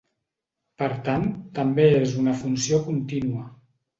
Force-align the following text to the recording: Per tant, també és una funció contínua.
Per 0.81 0.87
tant, 1.07 1.27
també 1.59 1.85
és 1.99 2.15
una 2.23 2.35
funció 2.41 2.79
contínua. 2.89 3.45